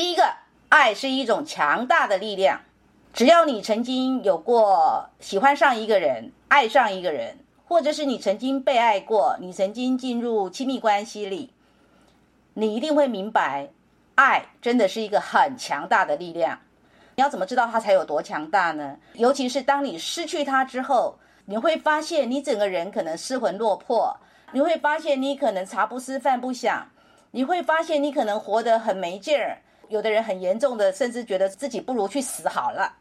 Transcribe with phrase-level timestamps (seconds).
[0.00, 0.32] 第一个，
[0.70, 2.62] 爱是一种强大的力量。
[3.12, 11.52] 只要你曾经有过喜欢上一个人、爱上一个人，或者是你曾经被爱过，你曾经进入亲密关系里，
[12.54, 13.68] 你一定会明白，
[14.14, 16.58] 爱真的是一个很强大的力量。
[17.16, 18.96] 你要怎么知道它才有多强大呢？
[19.12, 24.16] 尤其是当你失去它之后，你会发现你整个人可能失魂落魄，
[24.52, 26.88] 你会发现你可能茶不思饭不想，
[27.32, 29.58] 你会发现你可能活得很没劲儿。
[29.90, 32.96] 有的人很严重的，甚至觉得自己不如去死好了。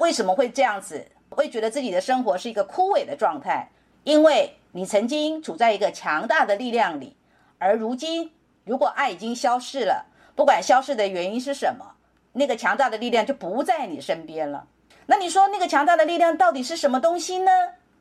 [0.00, 1.06] 为什么会这样子？
[1.28, 3.68] 会觉得自己的生活是一个枯萎的状态？
[4.04, 7.14] 因为你曾经处在一个强大的力量里，
[7.58, 8.32] 而如今
[8.64, 11.84] 如果爱已经消逝了，不管消逝的原因是什么，
[12.32, 14.66] 那个强大的力量就不在你身边了。
[15.04, 17.50] 那你说那个强大的力量到底是什么东西呢？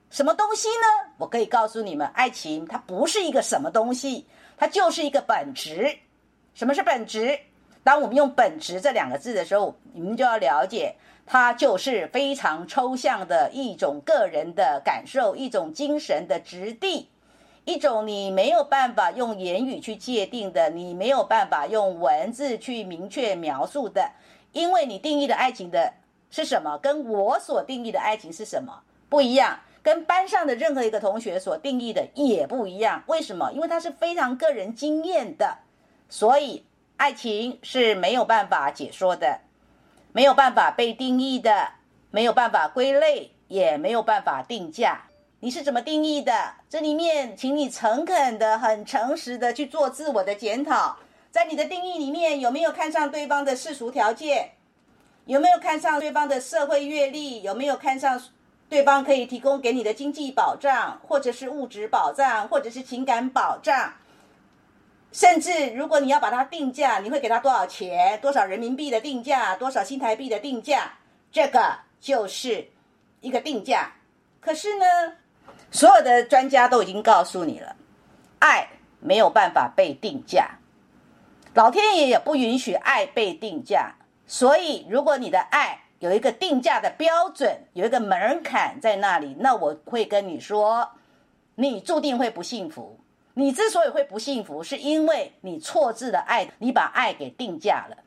[0.09, 1.11] 什么东西呢？
[1.17, 5.97] 我可以告诉你们，爱情它不是一个什么东西，它就是一个本质。
[6.53, 7.37] 什么是本质？
[7.85, 17.09] 当我们用“本质”这两个字的时候，你们就要了解，它就是非常抽象的一种个人的感受，一种精神的质地，
[17.63, 24.13] 一种你没有办法用言语去界定的，你没有办法用文字去明确描述的，
[24.51, 25.93] 因为你定义的爱情的
[26.31, 33.03] 是什么，跟我所定义的爱情是什么不一样，跟班上的任何一个同学所定义的也不一样。
[33.05, 33.51] 为什么？
[33.51, 35.59] 因为它是非常个人经验的，
[36.09, 36.65] 所以。
[36.97, 39.41] 爱情是没有办法解说的，
[40.13, 41.73] 没有办法被定义的，
[42.09, 45.07] 没有办法归类，也没有办法定价。
[45.41, 46.53] 你是怎么定义的？
[46.69, 50.97] 这里面，请你诚恳的、很诚实的去做自我的检讨。
[51.29, 54.51] 在你的定义里面，有没有看上对方的世俗条件？
[55.25, 57.41] 有没有看上对方的社会阅历？
[57.41, 58.19] 有没有看上
[58.69, 63.93] 对方可以提供给你的经济保障，或者是物质保障，或者是情感保障？
[65.15, 68.19] 甚至，如果你要把它定价，你会给他多少钱？
[68.19, 69.55] 多少人民币的定价？
[69.55, 70.91] 多少新台币的定价？
[71.31, 72.67] 这个就是
[73.21, 73.93] 一个定价。
[74.41, 74.85] 可是呢，
[75.71, 77.77] 所有的专家都已经告诉你了，
[78.39, 78.67] 爱
[78.99, 80.59] 没有办法被定价，
[81.53, 83.95] 老天爷也不允许爱被定价。
[84.27, 90.89] 所以，如果你的爱有一个定价的标准，有一个门槛在那里，那我会跟你说，
[91.55, 92.99] 你注定会不幸福。
[93.37, 97.97] 你之所以会不幸福，是因为你错置了爱，你把爱给定价了。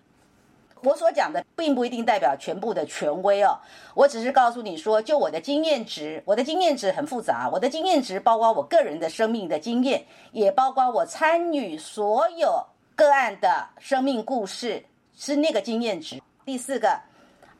[0.82, 3.58] 我所讲的并不一定代表全部的权威哦，
[3.94, 14.82] 我只是告诉你说，就我的经验值，我的经验值很复杂，我的经验值包括我个人的生命的经验，也包括我参与所有个案的生命故事，
[15.14, 16.22] 是那个经验值。
[16.46, 17.00] 第四个，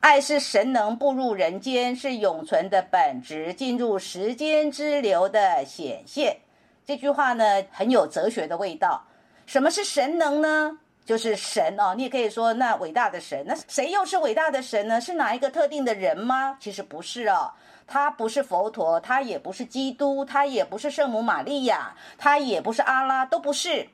[0.00, 6.38] 爱是神能步入人间，是永存的本质，进入时间之流的显现。
[6.88, 9.04] 这句话呢很有哲学的味道。
[9.44, 10.78] 什么是神能呢？
[11.04, 13.44] 就是神哦，你也可以说那伟大的神。
[13.46, 14.98] 那谁又是伟大的神呢？
[14.98, 16.56] 是哪一个特定的人吗？
[16.58, 17.52] 其实不是哦，
[17.86, 23.86] 他不是佛陀，他也不是基督，他也不是圣母玛利亚，他也不是阿拉，都不是。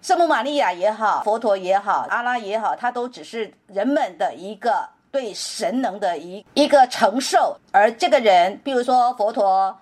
[0.00, 7.58] 圣母玛利亚也好，佛陀也好，阿拉也好，他都只是人们的一个对神能的一一个承受。
[7.72, 9.76] 而这个人，比如说佛陀、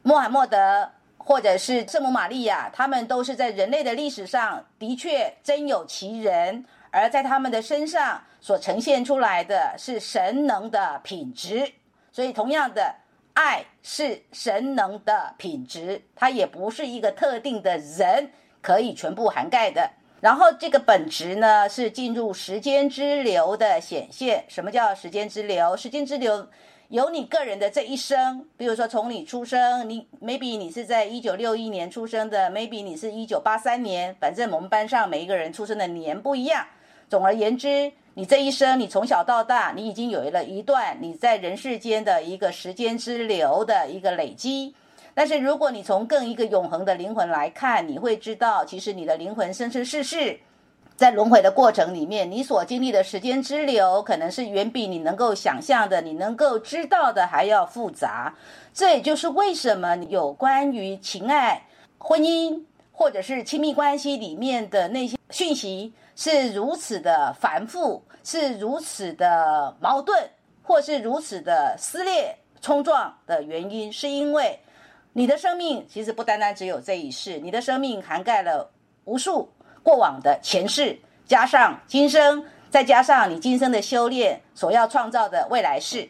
[0.00, 0.88] 穆罕默德。
[1.24, 11.72] 或者是圣母玛利亚，他们都是在人类的历史上的确真有其人，而在他们的身上所呈现出来的是神能的品质。
[12.12, 12.94] 所以，同样的，
[13.32, 18.30] 爱是神能的品质，它也不是一个特定的人
[18.60, 19.90] 可以全部涵盖的。
[20.20, 24.44] 然后，这个本质呢，是进入时间之流的显现。
[24.48, 25.76] 什么叫时间之流？
[25.76, 26.48] 时间之流。
[26.88, 36.64] 有你个人的这一生，比如说从你出生，你 maybe 你是在一九六一年出生的，maybe 你是一九八三年，反正我们班上每一个人出生的年不一样。
[37.08, 44.74] 总而言之，你这一生，你从小到大，你已经有了一段你在人世间的一个时间之流的一个累积。
[45.14, 50.38] 但是如果你从更一个永恒的灵魂来看，你会知道，其实你的灵魂生生世世。
[50.96, 58.32] 在轮回的过程里面，你所经历的时间之流，可能是远比你能够想象的、你能够知道的还要复杂。
[58.72, 61.60] 这也就是为什么有关于情爱、
[61.98, 62.62] 婚姻
[62.92, 70.16] 或者是亲密关系里面的那些讯息是如此的繁复，是如此的矛盾，
[70.62, 74.56] 或是如此的撕裂冲撞的原因，是因为
[75.12, 78.70] 你的生命其实不单单只有这一世，你的生命涵盖了
[79.06, 79.48] 无数。
[79.84, 86.08] 过往的前世，加上今生，再加上你今生的修炼所要创造的未来世，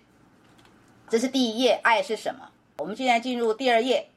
[1.11, 1.81] 这是第一页。
[1.82, 2.49] 爱是什么？
[2.79, 4.09] 我们现在进入第二页。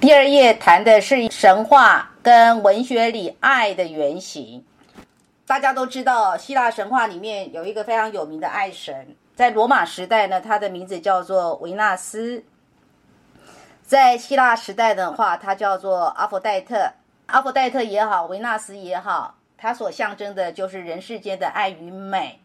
[0.00, 4.64] 第二页谈的是神话跟文学里爱的原型。
[5.46, 12.42] 大家都知道，希腊神话里面有一个非常有名的爱神，在罗马时代呢，他的名字叫做维纳斯；
[13.82, 16.92] 在希腊时代的话，他叫做阿佛戴特。
[17.30, 22.40] 阿佛代特也好，维纳斯也好，它所象征的就是人世间的爱与美，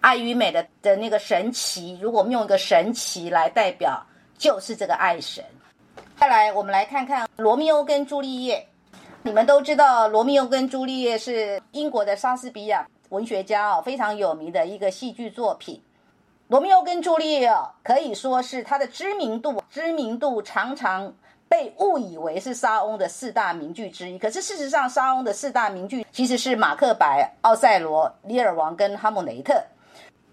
[0.00, 1.98] 爱与美的的那个神奇。
[2.00, 4.04] 如果我们用一个神奇来代表，
[4.38, 5.44] 就是这个爱神。
[6.16, 8.66] 再来，我们来看看罗密欧跟朱丽叶。
[9.22, 15.76] 你们都知道，《罗密欧跟朱丽叶》是英国的莎士比亚文学家哦，非常有名的一个戏剧作品。
[16.48, 21.12] 《罗密欧跟朱丽叶》哦，可以说是它的知名度，知名度常常
[21.50, 24.16] 被误以为是莎翁的四大名剧之一。
[24.16, 29.54] 可是事实上，莎翁的四大名剧其实是《马克白》《奥赛罗》《李尔王》跟《哈姆雷特》。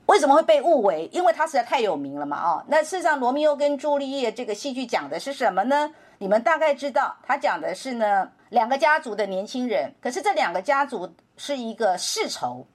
[0.06, 1.10] 为什么会被误为？
[1.12, 2.42] 因为他实在太有名了嘛！
[2.42, 5.92] 哦，那事实上，《罗密欧跟朱丽叶》这个戏剧讲的是什么呢？
[6.20, 12.66] 你们大概知道，它讲的是呢两个家族的年轻人，可是这两个家族是一个世仇，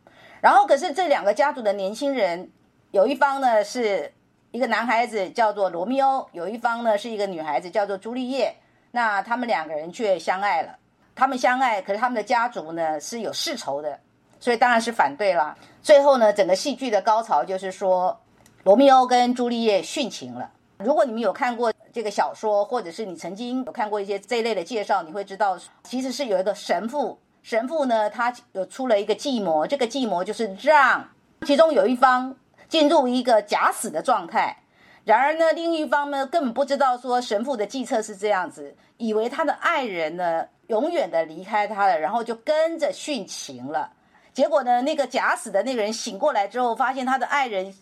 [0.40, 2.50] 然后可是这两个家族的年轻人
[2.90, 4.12] 有一方呢是
[4.52, 8.54] 一个男孩子叫做罗密欧，有一方呢是一个女孩子叫做朱丽叶，
[8.90, 10.76] 那他们两个人却相爱了。
[11.14, 13.98] 他们相爱，可是他们的家族呢是有世仇的，
[14.38, 15.56] 所以当然是反对啦。
[15.82, 18.18] 最后呢，整个戏剧的高潮就是说，
[18.62, 20.50] 罗密欧跟朱丽叶殉情了。
[20.76, 31.08] 如果你们有看过这个小说，或者是你曾经有看过一些这一类的介绍，你会知道，其实是有一个神父，神父呢，他有出了一个计谋，这个计谋就是让
[31.46, 32.34] 其中有一方
[32.72, 34.56] 进入一个假死的状态，
[35.04, 43.92] 然而呢，另一方呢根本不知道说神父的计策是这样子，以为他的爱人呢永远的离开他了，然后就跟着殉情了。
[44.32, 47.74] 结果呢，那个假死的那个人醒过来之后，发现他的爱人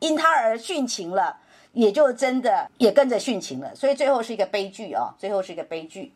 [0.00, 1.38] 因他而殉情了。
[1.72, 5.12] 也就真的也跟着殉情了，所以最后是一个悲剧啊！
[5.18, 6.12] 最后是一个悲剧。